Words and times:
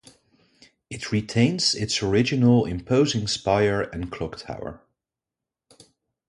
It 0.89 1.11
retains 1.11 1.75
its 1.75 2.01
original 2.01 2.65
imposing 2.65 3.27
spire 3.27 3.81
and 3.83 4.11
clock 4.11 4.37
tower. 4.37 4.81